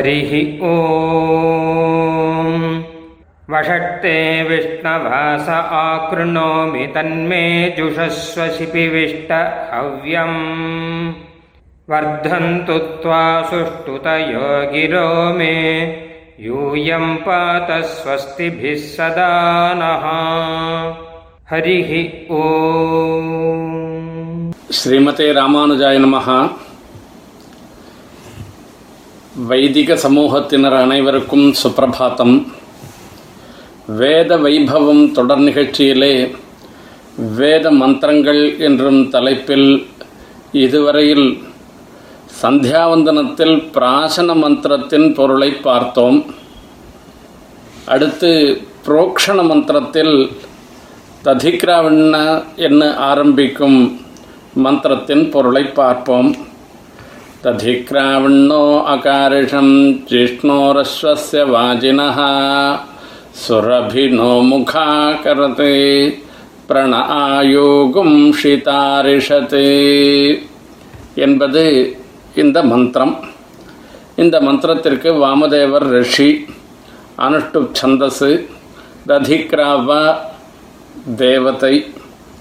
हरिः 0.00 0.62
ओ 0.62 0.74
वषट्ते 3.50 4.42
विष्णवास 4.42 5.48
आकृणोमि 5.48 6.86
तन्मे 6.86 6.86
तन्मेजुषस्व 6.86 8.48
शिपिविष्टहव्यम् 8.48 11.12
वर्धन्तु 11.90 12.72
त्वा 12.72 13.42
सुष्ठुतयो 13.42 14.72
गिरो 14.72 15.34
मे। 15.34 15.80
यूयम् 16.40 17.16
पात 17.16 17.84
स्वस्तिभिः 17.84 18.74
सदा 18.74 19.72
नः। 19.76 20.04
हरिः 21.50 22.10
ओ 22.30 22.42
श्रीमते 24.72 25.32
रामानुजाय 25.32 25.98
नमः। 25.98 26.48
வைதிக 29.34 29.94
சமூகத்தினர் 29.94 30.76
அனைவருக்கும் 30.80 31.54
சுப்பிரபாத்தம். 31.62 32.46
வேத 33.86 34.36
வைபவம் 34.36 35.12
தொடர் 35.12 35.38
நிகழ்ச்சியிலே 35.38 36.34
வேத 37.36 37.70
மந்திரங்கள் 37.70 38.58
என்றும் 38.58 39.08
தலைப்பில் 39.08 39.86
இதுவரையில் 40.52 41.42
சந்தியாவந்தனத்தில் 42.42 43.70
பிராசன 43.72 44.34
மந்திரத்தின் 44.34 45.14
பொருளை 45.14 45.50
பார்த்தோம். 45.50 46.34
அடுத்து 47.86 48.60
புரோக்ஷண 48.86 49.46
மந்திரத்தில் 49.46 50.30
ததிக்ராவண்ண 51.24 52.44
என்ன 52.56 52.96
ஆரம்பிக்கும் 52.96 54.00
மந்திரத்தின் 54.54 55.30
பொருளை 55.30 55.64
பார்ப்போம். 55.64 56.36
ததிக்ராவண்ணோ 57.44 58.64
அகாரிஷம் 58.94 59.74
ஜிஷ்ணோரஸ்வஸ்ய 60.10 61.42
வாஜினः 61.52 62.18
சுரபினோ 63.42 64.32
முகாகரதே 64.48 65.76
பிரண 66.68 66.92
ஆயோகும் 67.28 68.18
ஷிதாரிஷதே 68.40 69.70
என்பது 71.14 71.64
இந்த 72.42 72.58
மந்திரம். 72.72 73.14
இந்த 74.16 74.36
மந்திரத்திற்கு 74.40 75.12
வாமதேவர் 75.22 75.88
ரிஷி 75.96 76.30
அனுஷ்டு 77.18 77.66
சந்தசு 77.72 78.30
ததிக்ராவா 79.08 80.02
தேவதை 81.16 81.74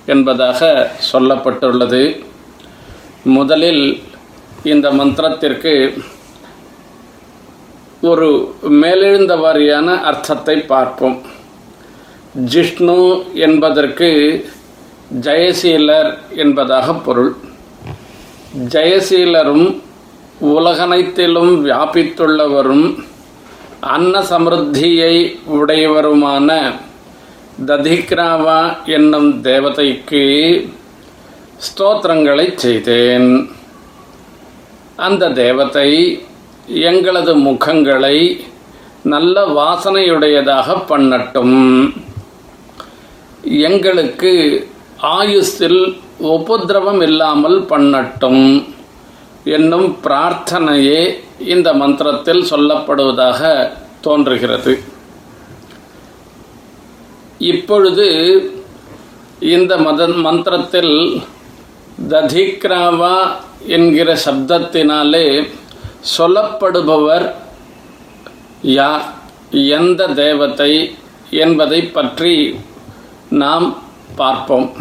என்பதாக 0.06 0.92
சொல்லப்பட்டுள்ளது. 1.14 2.04
முதலில் 3.38 3.84
இந்த 4.64 4.92
மந்திரத்திற்கு 4.92 6.04
ஒரு 8.02 8.56
மேலெழுந்த 8.62 9.36
வாரியான 9.36 10.02
அர்த்தத்தை 10.02 10.58
பார்ப்போம். 10.58 11.22
ஜிஷ்ணு 12.52 13.24
என்பதற்கு 13.34 14.10
ஜெயசீலர் 15.22 16.18
என்பதாக 16.36 16.94
பொருள். 16.94 17.36
ஜெயசீலரும் 18.56 19.82
உலகனைத்திலும் 20.40 21.54
வியாபித்துள்ளவரும் 21.66 23.04
அன்ன 23.80 24.22
சமிருத்தியை 24.22 25.38
உடையவருமான 25.48 26.74
ததிக்ராவா 27.66 28.86
என்னும் 28.86 29.42
தேவதைக்கு 29.42 30.24
ஸ்தோத்திரங்களை 31.68 32.56
செய்தேன். 32.56 33.58
அந்த 35.06 35.30
தேவத்தை 35.44 35.90
எங்களது 36.90 37.34
முகங்களை 37.48 38.18
நல்ல 39.14 39.36
வாசனையுடையதாக 39.60 40.76
பண்ணட்டும். 40.92 41.58
எங்களுக்கு 43.70 44.32
ஆயுஸில் 45.18 45.82
உபதிரவம் 46.36 47.02
இல்லாமல் 47.08 47.60
பண்ணட்டும் 47.72 48.44
என்னும் 49.58 49.88
பிரார்த்தனையே 50.06 51.02
இந்த 51.54 51.70
மந்திரத்தில் 51.82 52.48
சொல்லப்படுவதாக 52.52 53.42
தோன்றுகிறது. 54.06 54.74
இப்பொழுது 57.52 58.08
இந்த 59.56 59.74
மத 59.86 60.08
மந்திரத்தில் 60.26 60.96
ததிக்ராவா 62.14 63.16
என்கிற 63.68 64.18
சப்தத்தினாலே 64.26 65.50
சொல்லப்படுபவர் 66.18 67.34
யார்? 68.62 69.06
எந்த 69.52 70.08
தேவத்தை 70.08 70.98
என்பதை 71.30 71.82
பற்றி 71.82 72.60
நாம் 73.30 73.84
பார்ப்போம். 74.16 74.76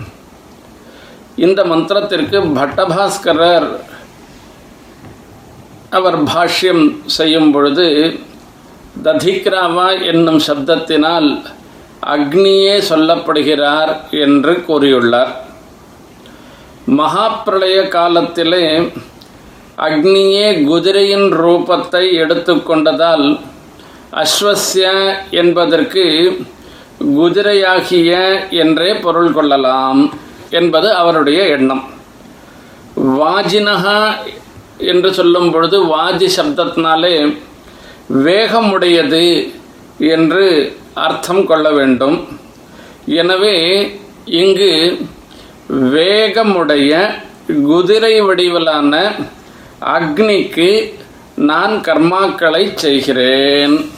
இந்த 1.37 1.65
மந்திரத்திற்கு 1.65 2.39
பட்டபாஸ்கரர் 2.59 3.69
அவர் 5.91 6.22
பாஷ்யம் 6.22 7.00
செய்யும் 7.06 7.50
பொழுது 7.50 8.21
ததிக்ராமா 9.03 10.06
என்னும் 10.06 10.41
சப்தத்தினால் 10.47 11.47
அக்னியே 12.03 12.83
சொல்லப்படுகிறார் 12.89 14.10
என்று 14.10 14.65
கூறியுள்ளார். 14.69 15.33
மகாப்பிரளய 16.97 17.78
காலத்திலே 17.94 18.65
அக்னியே 19.87 20.47
குதிரையின் 20.69 21.26
ரூபத்தை 21.43 22.04
எடுத்துக்கொண்டதால் 22.22 23.26
அஸ்வஸ்ய 24.22 24.87
என்பதற்கு 25.41 26.04
குதிரையாகிய 27.19 28.12
என்றே 28.62 28.91
பொருள் 29.04 29.34
கொள்ளலாம் 29.37 30.00
என்பது 30.59 30.88
அவருடைய 31.00 31.41
எண்ணம். 31.56 31.84
வாஜினகா 33.19 33.98
என்று 34.93 35.10
சொல்லும் 35.19 35.50
பொழுது 35.53 35.78
வாஜி 35.94 36.28
சப்தத்தினாலே 36.38 37.15
வேகமுடையது 38.27 39.27
என்று 40.15 40.47
அர்த்தம் 41.06 41.44
கொள்ள 41.47 41.69
வேண்டும். 41.78 42.16
எனவே 43.21 43.56
இங்கு 44.43 44.72
வேகமுடைய 45.69 47.11
குதிரை 47.62 48.21
வடிவிலான 48.21 49.12
அக்னிக்கு 49.81 50.93
நான் 51.34 51.81
கர்மாக்களை 51.81 52.75
செய்கிறேன். 52.75 53.91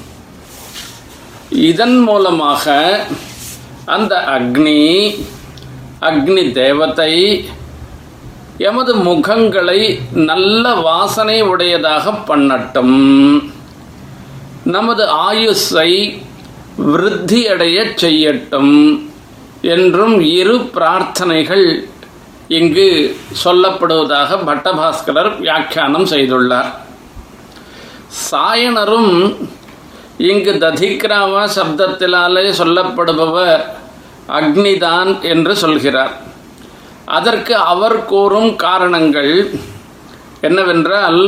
இதன் 1.50 1.98
மூலமாக 1.98 2.74
அந்த 3.84 4.16
அக்னி 4.16 5.14
அக்னி 6.00 6.52
தேவத்தை 6.52 7.44
எமது 8.56 8.94
முகங்களை 8.96 9.98
நல்ல 10.14 10.74
வாசனை 10.74 11.42
உடையதாக 11.42 12.10
பண்ணட்டும். 12.10 12.98
நமது 14.64 15.04
ஆயுஸை 15.04 16.20
விருத்தியடைய 16.78 17.78
செய்யட்டும். 18.00 19.09
என்றும் 19.62 20.20
இரு 20.20 20.56
பிரார்த்தனைகள் 20.74 21.66
இங்கு 22.58 22.86
சொல்லப்படுவதாக 23.44 24.38
பட்டபாஸ்கரர் 24.48 25.32
வியாக்கியானம் 25.40 26.06
செய்துள்ளார். 26.12 26.70
சாயனரும் 28.30 29.12
இங்கு 30.30 30.52
ததிக்ராவா 30.64 31.42
சப்தத்தினாலே 31.56 32.46
சொல்லப்படுபவர் 32.60 33.62
அக்னிதான் 34.38 35.10
என்று 35.32 35.54
சொல்கிறார். 35.56 36.14
அதற்கு 37.18 37.54
அவர் 37.72 37.98
கூறும் 38.04 38.50
காரணங்கள் 38.56 39.34
என்னவென்றால் 40.48 41.20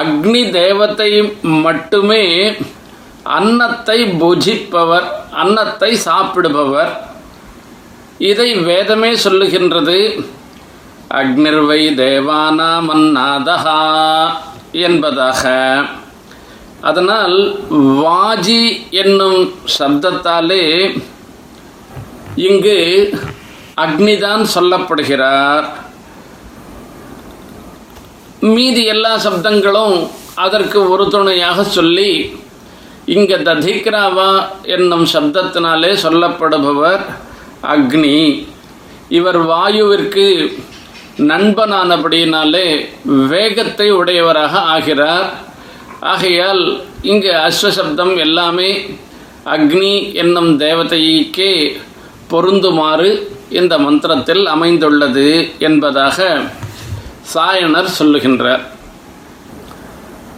அக்னி 0.00 0.42
தேவத்தை 0.50 1.10
மட்டுமே 1.42 2.24
அன்னத்தை 3.38 3.98
புஜிப்பவர் 4.20 5.08
அன்னத்தை 5.42 5.90
சாப்பிடுபவர் 6.06 6.92
இதை 8.18 8.54
வேதமே 8.54 9.10
சொல்லுகின்றது. 9.24 9.98
அக்னிர்வை 11.20 11.82
தேவானா 12.00 12.70
மன்னாதஹா 12.88 13.80
என்பதாக. 14.86 15.42
அதனால் 16.80 17.36
வாஜி 18.02 18.62
என்னும் 19.02 19.40
சப்தத்தாலே 19.78 20.64
இங்கு 22.48 22.78
அக்னிதான் 23.84 24.44
சொல்லப்படுகிறார். 24.54 25.66
மீதி 28.40 28.84
எல்லா 28.84 29.12
சப்தங்களும் 29.16 29.96
அதற்கு 30.34 30.90
ஒரு 30.90 31.08
துணையாக 31.08 31.64
சொல்லி 31.76 32.10
இங்க 33.14 33.36
ததிக்ராவா 33.36 34.28
என்னும் 34.62 35.06
சப்தத்தினாலே 35.12 35.92
சொல்லப்படுபவர் 36.04 37.04
அக்னி. 37.62 38.46
இவர் 39.08 39.46
வாயுவிற்கு 39.46 40.58
நண்பனானபடியினாலே 41.18 42.88
வேகத்தை 43.04 43.90
உடையவராக 43.90 44.58
ஆகிறார். 44.58 45.32
ஆகையால் 46.00 46.82
இங்கு 47.02 47.30
அஸ்வசப்தம் 47.30 48.18
எல்லாமே 48.18 48.96
அக்னி 49.44 50.14
என்னும் 50.14 50.60
தேவதைக்கே 50.60 51.76
பொருந்துமாறு 52.30 53.26
இந்த 53.50 53.78
மந்திரத்தில் 53.78 54.46
அமைந்துள்ளது 54.46 55.58
என்பதாக 55.58 56.40
சாயனர் 57.34 57.88
சொல்லுகின்றார். 57.98 58.60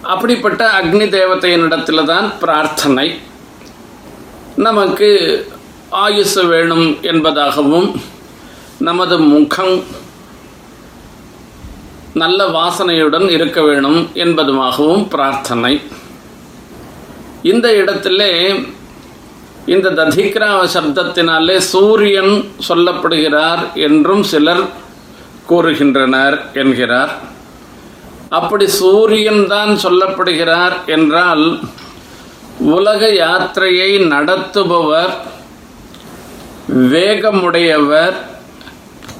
அப்படிப்பட்ட 0.02 0.70
அக்னி 0.80 1.06
தேவதையினிடத்தில் 1.08 2.04
தான் 2.04 2.38
பிரார்த்தனை. 2.38 3.20
நமக்கு 4.56 5.49
ஆயுசு 5.90 6.46
வேணும் 6.46 6.98
என்பதாகவும் 7.02 7.88
நமது 8.78 9.18
முகம் 9.18 9.84
நல்ல 12.14 12.46
வாசனையுடன் 12.48 13.30
இருக்க 13.30 13.62
வேணும் 13.62 14.10
என்பதுமாகவும் 14.14 15.08
பிரார்த்தனை. 15.08 15.80
இந்த 17.42 17.76
இடத்திலே 17.76 18.54
இந்த 19.66 19.90
ததிக்ரா 19.90 20.52
சப்தத்தினாலே 20.74 21.56
சூரியன் 21.56 22.52
சொல்லப்படுகிறார் 22.68 23.72
என்றும் 23.74 24.22
சிலர் 24.22 24.64
கூறுகின்றனர் 25.48 26.38
என்கிறார். 26.52 27.12
அப்படி 28.28 28.68
சூரியன் 28.68 29.46
தான் 29.46 29.70
சொல்லப்படுகிறார் 29.82 30.84
என்றால் 30.86 31.60
உலக 32.58 33.08
யாத்திரையை 33.08 34.06
நடத்துபவர் 34.06 35.12
வேகமுடையவர் 36.74 38.14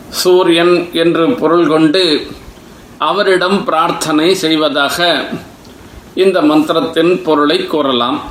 சூரியன் 0.09 0.89
என்று 0.93 1.35
பொருள் 1.35 1.67
கொண்டு 1.67 2.27
அவரிடம் 2.99 3.65
பிரார்த்தனை 3.65 4.35
செய்வதாக 4.35 5.29
இந்த 6.15 6.43
மந்திரத்தின் 6.43 7.23
பொருளை 7.23 7.67
கூறலாம். 7.67 8.23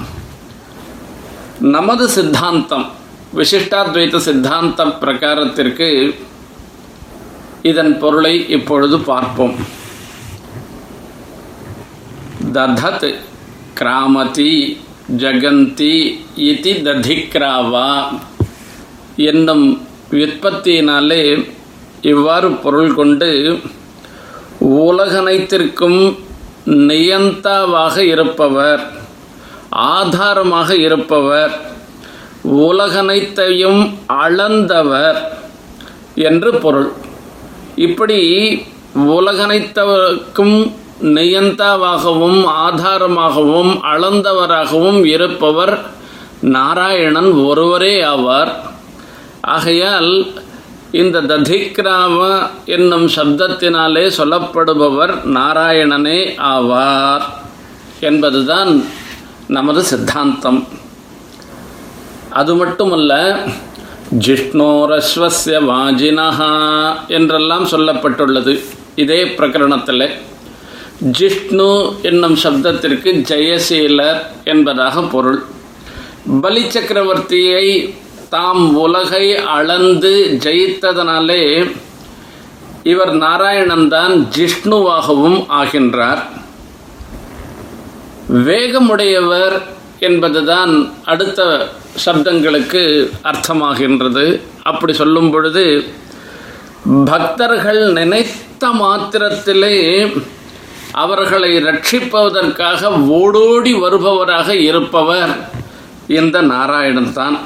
நமது 1.60 2.10
சித்தாந்தம் 2.10 2.92
விசிஷ்டாத்வைத்த 3.36 4.18
சித்தாந்த 4.18 4.86
பிரகாரத்திற்கு 4.86 6.16
இதன் 7.62 8.00
பொருளை 8.00 8.50
இப்பொழுது 8.50 9.00
பார்ப்போம். 9.00 9.56
ததத் 12.54 13.16
கிராமதி 13.74 14.82
ஜகந்தி 15.18 16.20
இதி 16.38 16.74
ததிக்ராவா 16.86 18.20
என்னும் 19.28 19.66
விற்பத்தியினாலே 20.12 21.24
இவ்வாறு 22.12 22.50
பொருள் 22.64 22.94
கொண்டு 23.00 23.30
உலகனைத்திற்கும் 24.88 26.00
நியந்தாவாக 26.90 27.98
இருப்பவர் 28.14 28.82
ஆதாரமாக 29.96 30.70
இருப்பவர் 30.86 31.54
உலகனைத்தையும் 32.68 33.82
அளந்தவர் 34.24 35.20
என்று 36.28 36.52
பொருள். 36.64 36.90
இப்படி 37.88 38.20
உலகனைத்தவருக்கும் 39.18 40.58
நியந்தாவாகவும் 41.18 42.40
ஆதாரமாகவும் 42.66 43.72
அளந்தவராகவும் 43.94 45.02
இருப்பவர் 45.16 45.76
நாராயணன் 46.56 47.32
ஒருவரே 47.50 47.94
ஆவார். 48.14 48.52
ஆகையால் 49.42 50.34
இந்த 50.92 51.22
ததிக்ராம 51.22 52.48
என்னும் 52.66 53.08
சப்தத்தினாலே 53.08 54.12
சொல்லப்படுபவர் 54.18 55.14
நாராயணனே 55.26 56.36
ஆவார் 56.38 57.22
என்பதுதான் 58.00 58.86
நமது 59.48 59.84
சித்தாந்தம். 59.84 60.68
அது 62.30 62.56
மட்டுமல்ல 62.56 63.40
ஜிஷ்ணோரஸ்வசிய 64.18 65.58
வாஜினஹா 65.72 66.94
என்றெல்லாம் 67.08 67.66
சொல்லப்பட்டுள்ளது. 67.66 68.64
இதே 68.96 69.24
பிரகரணத்தில் 69.24 70.12
ஜிஷ்ணு 71.20 72.02
என்னும் 72.02 72.36
சப்தத்திற்கு 72.36 73.10
ஜெயசீலர் 73.30 74.22
என்பதாக 74.44 75.02
பொருள். 75.02 75.46
பலி 76.42 76.64
சக்கரவர்த்தியை 76.64 77.94
தாம் 78.34 78.66
உலகை 78.84 79.26
அளந்து 79.58 80.12
ஜெயித்ததனாலே 80.46 81.44
இவர் 82.92 83.14
நாராயணன் 83.24 83.88
தான் 83.94 84.14
ஜிஷ்ணுவாகவும் 84.36 85.40
ஆகின்றார். 85.60 86.22
வேகமுடையவர் 88.48 89.56
என்பதுதான் 90.08 90.74
அடுத்த 91.12 91.40
சப்தங்களுக்கு 92.06 92.84
அர்த்தமாகின்றது. 93.32 94.26
அப்படி 94.70 94.94
சொல்லும் 95.02 95.32
பொழுது 95.36 95.66
பக்தர்கள் 97.12 97.84
நினைத்த 98.00 98.64
மாத்திரத்திலே 98.82 99.76
அவர்களை 101.04 101.52
ரட்சிப்பதற்காக 101.70 102.92
ஓடோடி 103.20 103.74
வருபவராக 103.84 104.50
இருப்பவர் 104.70 105.34
இந்த 106.20 106.38
நாராயணன் 106.54 107.14
தான் 107.14 107.38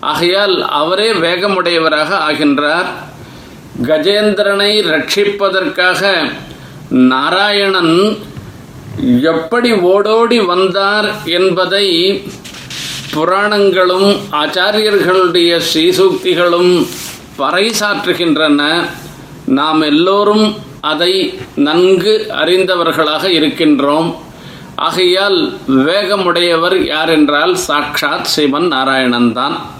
ஆகையால் 0.00 0.68
அவரே 0.68 1.12
வேகமுடையவராக 1.12 2.10
ஆகின்றார். 2.28 2.86
கஜேந்திரனை 3.82 4.72
ரட்சிப்பதற்காக 4.92 6.32
நாராயணன் 6.90 8.18
எப்படி 9.22 9.72
ஓடோடி 9.72 10.38
வந்தார் 10.38 11.08
என்பதை 11.24 11.86
புராணங்களும் 13.14 14.16
ஆச்சாரியர்களுடைய 14.32 15.60
ஸ்ரீசூக்திகளும் 15.74 16.86
பறைசாற்றுகின்றன. 17.38 18.86
நாம் 19.46 19.80
எல்லோரும் 19.80 20.56
அதை 20.80 21.38
நன்கு 21.56 22.26
அறிந்தவர்களாக 22.30 23.24
இருக்கின்றோம். 23.24 24.14
ஆகையால் 24.74 25.58
வேகமுடையவர் 25.68 26.76
யார் 26.84 27.08
என்றால் 27.08 27.56
சாக்ஷாத் 27.68 28.22
சிவன் 28.22 28.66
நாராயணன் 28.66 29.32
தான் 29.32 29.78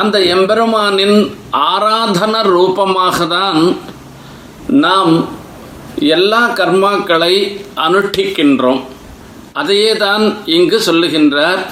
அந்த 0.00 0.16
எம்பெருமானின் 0.34 1.18
ஆராதன 1.70 2.34
ரூபமாக 2.42 3.26
தான் 3.32 3.62
நாம் 4.84 5.14
எல்லா 6.16 6.42
கர்மாக்களை 6.58 7.34
அனுஷ்டிக்கின்றோம். 7.86 8.82
அதையே 9.60 9.90
தான் 10.04 10.24
இங்கு 10.56 10.78
சொல்லுகின்றார். 10.86 11.62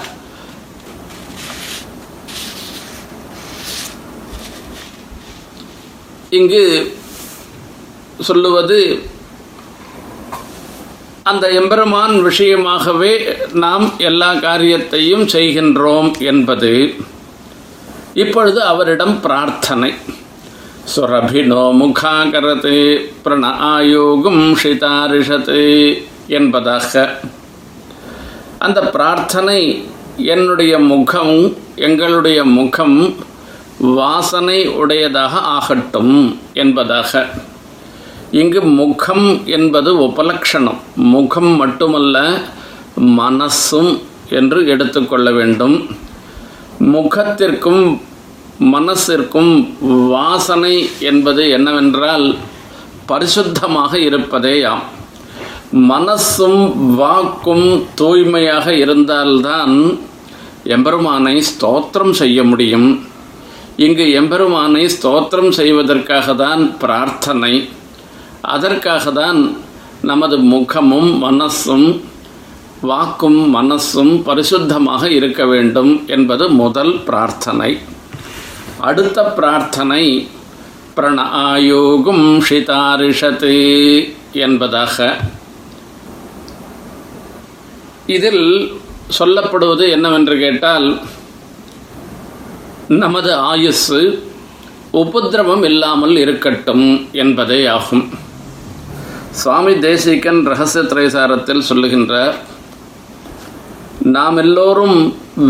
இங்கு 6.39 6.65
சொல்லுவது 8.29 8.81
அந்த 11.31 11.47
எம்பெருமான் 11.61 12.15
விஷயமாகவே 12.29 13.15
நாம் 13.65 13.87
எல்லா 14.11 14.31
காரியத்தையும் 14.47 15.27
செய்கின்றோம் 15.35 16.11
என்பது. 16.33 16.73
இப்பொழுது 18.15 18.63
அவரிடம் 18.63 19.21
பிரார்த்தனை. 19.21 19.95
சுரபினோ 20.97 21.73
முகாகரத்து 21.73 23.13
பிரண 23.25 23.45
ஆயோகும் 23.47 24.57
ஷிதாரிஷத்து 24.57 26.03
என்பதாக. 26.27 27.21
அந்த 28.59 28.81
பிரார்த்தனை 28.81 29.89
என்னுடைய 30.17 30.79
முகம் 30.79 31.57
எங்களுடைய 31.75 32.45
முகம் 32.45 33.15
வாசனை 33.79 34.69
உடையதாக 34.69 35.39
ஆகட்டும் 35.39 36.41
என்பதாக. 36.53 37.29
இங்கு 38.31 38.63
முகம் 38.63 39.47
என்பது 39.47 40.01
உபலக்ஷணம். 40.01 40.79
முகம் 40.95 41.57
மட்டுமல்ல 41.57 42.41
மனசும் 43.01 44.01
என்று 44.31 44.67
எடுத்துக்கொள்ள 44.67 45.31
வேண்டும். 45.31 46.09
முகத்திற்கும் 46.81 48.01
மனசிற்கும் 48.61 49.53
வாசனை 49.85 50.89
என்பது 51.01 51.49
என்னவென்றால் 51.49 52.37
பரிசுத்தமாக 53.09 53.93
இருப்பதேயாம். 53.99 54.83
மனசும் 55.73 56.95
வாக்கும் 56.97 57.85
தூய்மையாக 57.95 58.75
இருந்தால்தான் 58.75 59.99
எம்பெருமானை 60.65 61.43
ஸ்தோத்திரம் 61.51 62.11
செய்ய 62.11 62.45
முடியும். 62.45 63.05
இங்கு 63.77 64.13
எம்பெருமானை 64.13 64.91
ஸ்தோத்திரம் 64.97 65.51
செய்வதற்காக 65.51 66.35
தான் 66.35 66.77
பிரார்த்தனை. 66.79 67.69
அதற்காக 68.41 69.11
தான் 69.11 69.57
நமது 70.01 70.39
முகமும் 70.39 71.11
மனசும் 71.25 72.01
வாக்கும் 72.81 73.41
மனசும் 73.55 74.13
பரிசுத்தமாக 74.27 75.05
இருக்க 75.05 75.47
வேண்டும் 75.47 76.05
என்பது 76.07 76.49
முதல் 76.49 77.03
பிரார்த்தனை. 77.03 77.79
அடுத்த 78.79 79.25
பிரார்த்தனை 79.25 80.29
பிரண 80.97 81.19
ஆயோகும் 81.21 82.43
ஷிதாரிஷத்து 82.49 83.55
என்பதாக. 84.33 85.17
இதில் 88.07 88.73
சொல்லப்படுவது 89.19 89.91
என்னவென்று 89.91 90.39
கேட்டால் 90.39 91.01
நமது 92.89 93.35
ஆயுசு 93.35 94.29
உபதிரவம் 94.93 95.65
இல்லாமல் 95.65 96.17
இருக்கட்டும் 96.17 97.09
என்பதே 97.13 97.67
ஆகும். 97.67 98.11
சுவாமி 99.31 99.79
தேசிகன் 99.79 100.47
ரகசிய 100.47 100.85
திரைசாரத்தில் 100.85 101.69
சொல்லுகின்றார் 101.69 102.35
நாம் 104.15 104.39
எல்லோரும் 104.43 104.99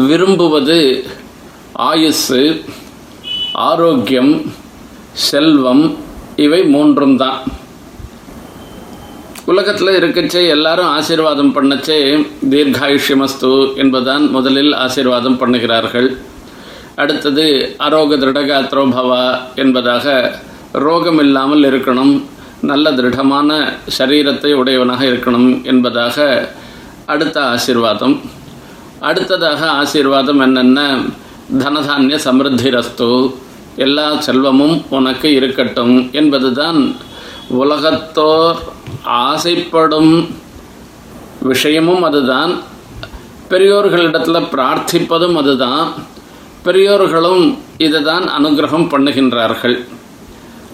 விரும்புவது 0.08 0.78
ஆயுசு 1.88 2.40
ஆரோக்கியம் 3.68 4.32
செல்வம் 5.28 5.84
இவை 6.44 6.60
மூன்றும் 6.74 7.16
தான் 7.22 7.40
உலகத்தில் 9.52 9.98
இருக்கச்சே 9.98 10.42
எல்லாரும் 10.54 10.90
ஆசீர்வாதம் 10.96 11.52
பண்ணச்சே 11.56 11.98
தீர்காயுஷ்யமஸ்து 12.52 13.52
என்பதுதான் 13.82 14.24
முதலில் 14.36 14.72
ஆசீர்வாதம் 14.84 15.38
பண்ணுகிறார்கள். 15.42 16.08
அடுத்தது 17.02 17.46
அரோக 17.86 18.18
திருடகாத்ரோ 18.22 18.84
பவா 18.96 19.24
என்பதாக 19.62 20.06
ரோகம் 20.86 21.20
இல்லாமல் 21.26 21.64
இருக்கணும் 21.70 22.14
நல்ல 22.70 22.86
திருடமான 22.98 23.50
சரீரத்தை 23.98 24.52
உடையவனாக 24.62 25.04
இருக்கணும் 25.12 25.50
என்பதாக 25.72 26.26
அடுத்த 27.12 27.36
ஆசீர்வாதம். 27.54 28.16
அடுத்ததாக 29.00 29.70
ஆசீர்வாதம் 29.70 30.40
என்னென்ன? 30.40 30.80
தனதானிய 31.58 32.18
சமிருத்திரஸ்து. 32.24 33.32
எல்லா 33.76 34.20
செல்வமும் 34.20 34.82
உனக்கு 34.88 35.32
இருக்கட்டும் 35.32 36.08
என்பதுதான் 36.12 36.96
உலகத்தோர் 37.48 38.58
ஆசைப்படும் 39.02 40.28
விஷயமும் 41.42 42.02
அதுதான். 42.02 42.52
பெரியோர்களிடத்தில் 43.50 44.48
பிரார்த்திப்பதும் 44.54 45.34
அதுதான். 45.34 45.92
பெரியோர்களும் 46.64 47.58
இதை 47.78 48.02
தான் 48.02 48.24
அனுகிரகம் 48.38 48.90
பண்ணுகின்றார்கள். 48.92 49.84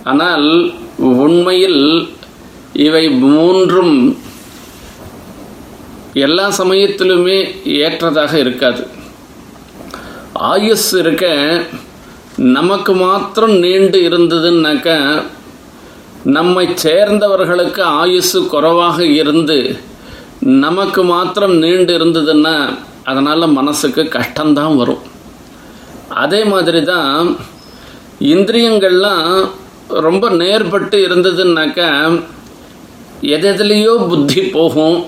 ஆனால் 0.05 0.73
உண்மையில் 0.97 1.83
இவை 2.73 3.09
மூன்றும் 3.09 4.19
எல்லா 6.25 6.45
சமயத்திலுமே 6.59 7.39
ஏற்றதாக 7.65 8.33
இருக்காது. 8.39 8.83
ஆயுஸ் 10.53 10.91
இருக்க 10.99 11.27
நமக்கு 12.57 12.93
மாத்திரம் 12.95 13.57
நீண்டு 13.65 13.99
இருந்ததுன்னாக்க 14.09 14.89
நம்மை 16.37 16.65
சேர்ந்தவர்களுக்கு 16.85 17.83
ஆயுசு 17.83 18.39
குறைவாக 18.47 18.99
இருந்து 19.21 19.59
நமக்கு 20.65 21.03
மாத்திரம் 21.05 21.57
நீண்டு 21.65 21.93
இருந்ததுன்னா 21.99 22.57
அதனால் 23.11 23.55
மனசுக்கு 23.59 24.03
கஷ்டம்தான் 24.17 24.75
வரும். 24.77 25.03
அதே 26.23 26.41
மாதிரி 26.53 26.81
தான் 26.85 27.37
இந்திரியங்கள்லாம் 28.33 29.29
ரொம்ப 30.07 30.31
நேர்பட்டு 30.31 30.99
இருந்ததுன்னாக்கா 31.07 31.91
எதெதுலேயோ 33.35 33.95
புத்தி 34.09 34.41
போகும். 34.57 34.99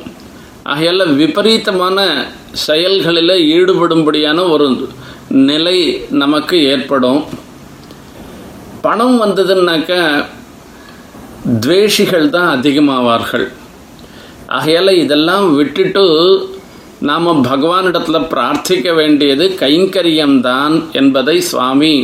ஆகையால் 0.73 1.13
விபரீதமான 1.21 1.99
செயல்களில் 2.67 3.35
ஈடுபடும்படியான 3.57 4.39
ஒரு 4.55 4.67
நிலை 5.49 5.77
நமக்கு 6.23 6.57
ஏற்படும். 6.73 7.21
பணம் 8.87 9.17
வந்ததுன்னாக்கா 9.23 10.03
துவேஷிகள் 11.65 12.29
தான் 12.37 12.51
அதிகமாவார்கள். 12.57 13.47
ஆகையால் 14.59 15.01
இதெல்லாம் 15.05 15.47
விட்டுட்டு 15.59 16.05
நாம் 17.09 17.45
பகவானிடத்தில் 17.51 18.29
பிரார்த்திக்க 18.33 18.95
வேண்டியது 19.01 19.45
கைங்கரியம்தான் 19.63 20.75
என்பதை 21.01 21.37
சுவாமி 21.51 21.95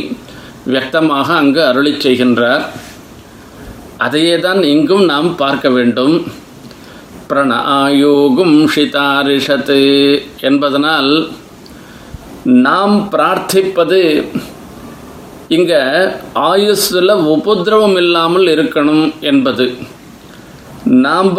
வியக்தமாக 0.71 1.27
அங்கு 1.41 1.61
அருளி 1.69 1.93
செய்கின்றார். 2.05 2.63
அதையே 4.05 4.35
தான் 4.45 4.61
இங்கும் 4.73 5.05
நாம் 5.11 5.29
பார்க்க 5.43 5.69
வேண்டும். 5.77 6.15
பிரணாயோகும் 7.29 8.69
ஷிதாரிஷத்து 8.75 9.81
என்பதனால் 10.41 11.29
நாம் 12.43 13.09
பிரார்த்திப்பது 13.11 14.27
இங்க 15.47 15.73
ஆயுஸில் 16.33 17.13
உபதிரவம் 17.13 17.95
இல்லாமல் 17.95 18.45
இருக்கணும் 18.45 19.13
என்பது. 19.19 19.75
நாம் 20.83 21.33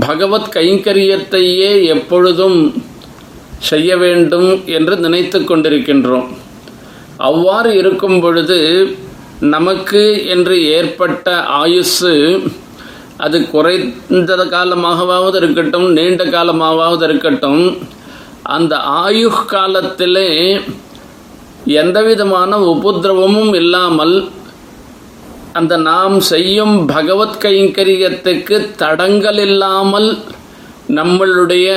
பகவத் 0.00 0.48
கைங்கரியத்தையே 0.54 1.84
எப்பொழுதும் 1.84 2.82
செய்ய 3.58 3.96
வேண்டும் 3.96 4.62
என்று 4.66 4.96
நினைத்து 4.96 5.40
கொண்டிருக்கின்றோம். 5.40 6.26
அவ்வாறு 7.16 7.76
இருக்கும் 7.76 8.20
பொழுது 8.20 8.58
நமக்கு 9.40 10.26
என்று 10.26 10.64
ஏற்பட்ட 10.64 11.42
ஆயுசு 11.42 12.42
அது 13.18 13.38
குறைந்த 13.46 14.32
காலமாகவாவது 14.50 15.36
இருக்கட்டும் 15.36 15.86
நீண்ட 15.92 16.24
காலமாகவாவது 16.24 17.04
இருக்கட்டும் 17.04 17.62
அந்த 18.48 18.74
ஆயு 19.02 19.30
காலத்திலே 19.46 20.28
எந்தவிதமான 21.76 22.58
உபதிரவமும் 22.66 23.54
இல்லாமல் 23.54 24.16
அந்த 25.52 25.74
நாம் 25.82 26.16
செய்யும் 26.24 26.74
பகவத் 26.86 27.38
கைங்கரியத்துக்கு 27.42 28.56
தடங்கள் 28.76 29.38
இல்லாமல் 29.38 30.10
நம்மளுடைய 30.88 31.68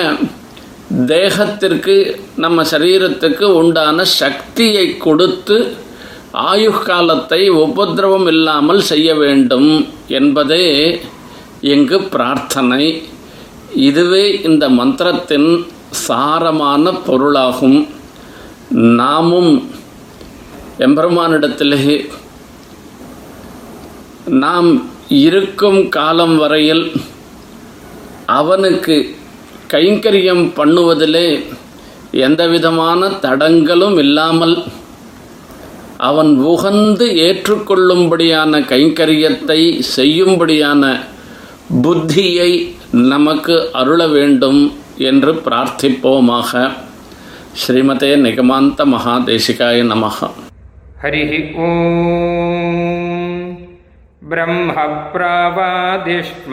தேகத்திற்கு 1.06 1.96
நம்ம 2.36 2.64
சரீரத்துக்கு 2.72 3.46
உண்டான 3.54 4.06
சக்தியை 4.16 4.86
கொடுத்து 4.98 5.58
ஆயு 6.46 6.72
காலத்தை 6.84 7.42
உபதிரவம் 7.60 8.28
இல்லாமல் 8.28 8.82
செய்ய 8.82 9.10
வேண்டும் 9.16 9.72
என்பதே 10.08 10.66
எங்கு 11.62 12.02
பிரார்த்தனை? 12.02 13.04
இதுவே 13.76 14.42
இந்த 14.42 14.70
மந்திரத்தின் 14.70 15.66
சாரமான 16.08 16.94
பொருளாகும். 17.06 17.88
நாமும் 18.72 19.70
எம்பெருமானிடத்திலே 20.80 22.10
நாம் 24.26 24.88
இருக்கும் 25.10 25.90
காலம் 25.90 26.38
வரையில் 26.38 26.92
அவனுக்கு 28.26 29.16
கைங்கரியம் 29.74 30.54
பண்ணுவதிலே 30.56 31.44
எந்தவிதமான 32.12 33.10
தடங்களும் 33.10 33.98
இல்லாமல் 33.98 34.64
அவன் 35.98 36.40
உகந்து 36.40 37.06
ஏற்றுக்கொள்ளும்படியான 37.28 38.62
கைங்கரியத்தை 38.66 39.82
செய்யும்படியான 39.96 40.84
புத்தியை 41.85 42.51
நமக்கு 43.11 43.55
அருள 43.81 44.01
வேண்டும் 44.07 44.59
என்று 45.11 45.33
பிரார்த்திப்போமாக 45.45 46.51
ஸ்ரீமதே 47.63 48.11
நிகமாந்த 48.25 48.85
மகாதேசிகாய 48.95 49.79
நமகா 49.93 50.29
हरिः 51.01 51.33
ॐ 51.63 51.65
ब्रह्मप्रावादिष्म 54.31 56.53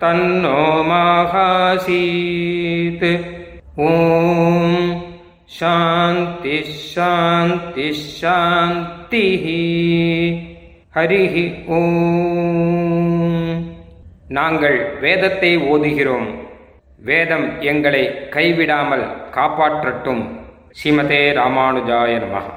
तन्नो 0.00 0.58
माहासीत् 0.88 3.04
ॐ 3.84 3.86
शान्तिः 5.58 6.68
शान्तिः 6.90 8.02
शान्तिः 8.18 9.46
ஹரிஹ 10.96 11.34
ஓம் 11.76 12.81
நாங்கள் 14.37 14.77
வேதத்தை 15.01 15.51
ஓதுகிறோம். 15.73 16.29
வேதம் 17.09 17.47
எங்களை 17.61 18.03
கைவிடாமல் 18.35 19.05
காப்பாற்றட்டும். 19.37 20.23
ஸ்ரீமதே 20.77 21.23
ராமானுஜாய 21.39 22.13
நமः 22.25 22.47